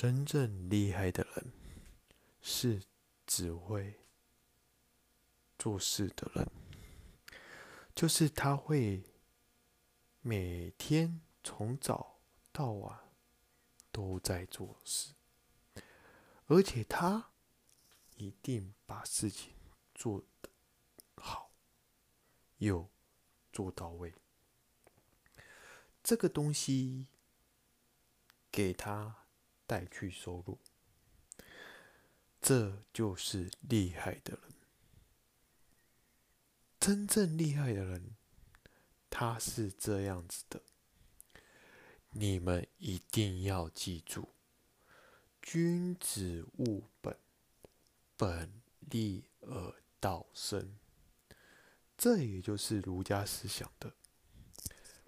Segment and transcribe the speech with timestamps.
[0.00, 1.52] 真正厉害的人，
[2.40, 2.80] 是
[3.26, 4.00] 只会
[5.58, 6.50] 做事的人，
[7.94, 9.04] 就是他会
[10.22, 12.18] 每天从早
[12.50, 12.98] 到晚
[13.92, 15.12] 都在做事，
[16.46, 17.32] 而且他
[18.16, 19.52] 一定把事情
[19.94, 20.48] 做得
[21.16, 21.50] 好，
[22.56, 22.88] 又
[23.52, 24.14] 做到位。
[26.02, 27.08] 这个东西
[28.50, 29.19] 给他。
[29.70, 30.58] 带去收入，
[32.42, 34.52] 这就是厉害的人。
[36.80, 38.16] 真正厉害的人，
[39.08, 40.60] 他是这样子的。
[42.10, 44.30] 你们一定要记住：
[45.40, 47.16] 君子务本，
[48.16, 50.76] 本立而道生。
[51.96, 53.92] 这也就是儒家思想的。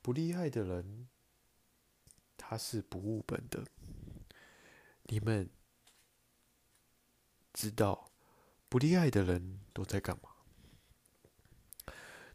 [0.00, 1.08] 不厉害的人，
[2.38, 3.66] 他是不务本的。
[5.08, 5.48] 你们
[7.52, 8.10] 知道
[8.68, 10.30] 不厉害的人都在干嘛？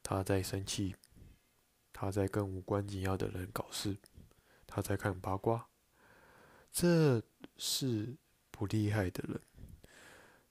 [0.02, 0.96] 他在生气，
[1.92, 3.98] 他在跟无关紧要的人搞事，
[4.66, 5.68] 他在看八卦。
[6.72, 7.22] 这
[7.58, 8.16] 是
[8.50, 9.42] 不厉害的人。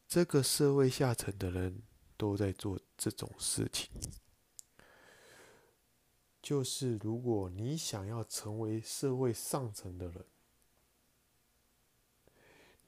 [0.06, 1.82] 这个社会下层的人
[2.18, 3.90] 都在做这种事情。
[6.42, 10.26] 就是如果你想要成为社会上层的人。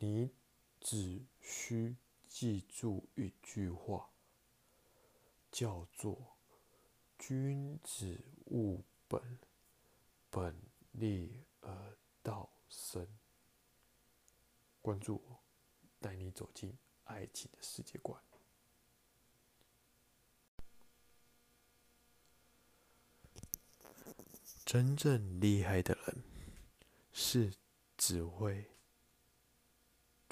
[0.02, 0.32] 你
[0.80, 1.94] 只需
[2.26, 4.10] 记住一句话，
[5.52, 6.36] 叫做
[7.16, 9.38] “君子务本，
[10.28, 13.06] 本立而道生”。
[14.82, 15.38] 关注我，
[16.00, 18.20] 带你走进爱情的世界观。
[24.66, 26.24] 真正厉害的人，
[27.12, 27.54] 是
[27.96, 28.68] 只会。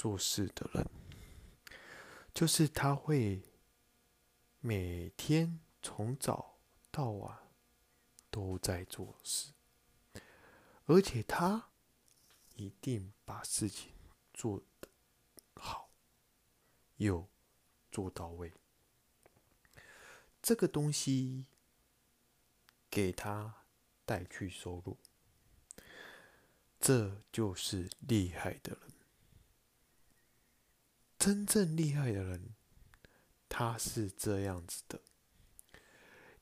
[0.00, 0.86] 做事的人，
[2.32, 3.42] 就是他会
[4.60, 6.56] 每天从早
[6.90, 7.36] 到晚
[8.30, 9.52] 都在做事，
[10.86, 11.68] 而且他
[12.54, 13.92] 一定把事情
[14.32, 14.88] 做得
[15.56, 15.90] 好，
[16.96, 17.28] 又
[17.92, 18.54] 做到位。
[20.40, 21.44] 这个东西
[22.88, 23.66] 给他
[24.06, 24.96] 带去收入，
[26.80, 28.89] 这就是厉害的人。
[31.20, 32.54] 真正厉害的人，
[33.46, 35.02] 他是这样子的。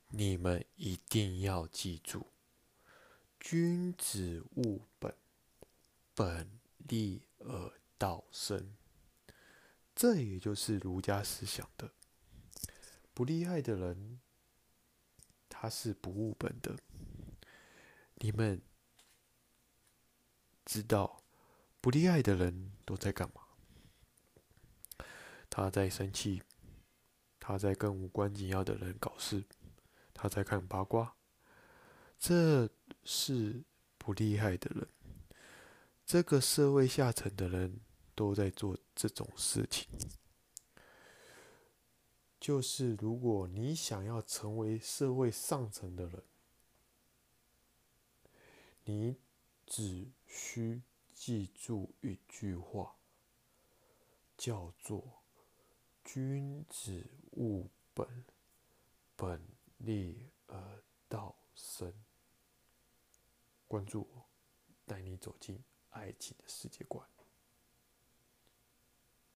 [0.07, 2.27] 你们一定要记住：
[3.41, 5.13] 君子务本，
[6.15, 8.73] 本立而道生。
[9.93, 11.91] 这也就是儒家思想的。
[13.13, 14.21] 不厉害的人，
[15.49, 16.77] 他是不务本的。
[18.15, 18.61] 你们
[20.63, 21.21] 知道
[21.81, 23.38] 不厉害的人都在干嘛？
[25.59, 26.41] 他在生气，
[27.37, 29.43] 他在跟无关紧要的人搞事，
[30.13, 31.17] 他在看八卦。
[32.17, 32.69] 这
[33.03, 33.65] 是
[33.97, 34.87] 不厉害的人。
[36.05, 37.81] 这个社会下层的人
[38.15, 39.85] 都在做这种事情。
[42.39, 46.23] 就是如果你想要成为社会上层的人，
[48.85, 49.17] 你
[49.65, 50.83] 只需
[51.13, 52.95] 记住一句话，
[54.37, 55.21] 叫做。
[56.11, 58.25] 君子务本，
[59.15, 59.39] 本
[59.77, 61.93] 立而道生。
[63.67, 64.25] 关注我，
[64.87, 67.07] 带你走进爱情的世界观。